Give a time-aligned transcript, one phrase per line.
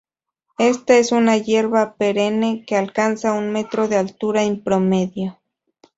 [0.57, 5.39] Esta es una hierba perenne que alcanza un metro de altura en promedio.